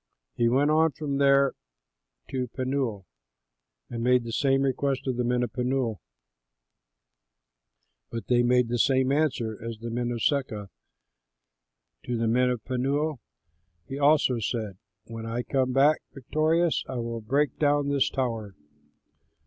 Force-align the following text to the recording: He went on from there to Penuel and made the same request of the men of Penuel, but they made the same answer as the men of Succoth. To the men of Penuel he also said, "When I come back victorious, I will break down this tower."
He 0.33 0.49
went 0.49 0.71
on 0.71 0.93
from 0.93 1.17
there 1.19 1.53
to 2.31 2.47
Penuel 2.47 3.05
and 3.87 4.01
made 4.03 4.23
the 4.23 4.31
same 4.31 4.63
request 4.63 5.05
of 5.05 5.15
the 5.15 5.23
men 5.23 5.43
of 5.43 5.53
Penuel, 5.53 6.01
but 8.09 8.25
they 8.25 8.41
made 8.41 8.67
the 8.69 8.79
same 8.79 9.11
answer 9.11 9.63
as 9.63 9.77
the 9.77 9.91
men 9.91 10.09
of 10.09 10.23
Succoth. 10.23 10.71
To 12.05 12.17
the 12.17 12.27
men 12.27 12.49
of 12.49 12.65
Penuel 12.65 13.19
he 13.85 13.99
also 13.99 14.39
said, 14.39 14.79
"When 15.03 15.27
I 15.27 15.43
come 15.43 15.71
back 15.71 16.01
victorious, 16.13 16.83
I 16.89 16.95
will 16.95 17.21
break 17.21 17.59
down 17.59 17.89
this 17.89 18.09
tower." 18.09 18.55